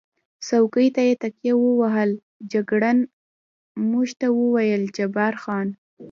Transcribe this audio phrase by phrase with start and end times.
[0.47, 2.11] څوکۍ ته یې تکیه ووهل،
[2.51, 2.97] جګړن
[3.89, 5.67] موږ ته وویل: جبار خان.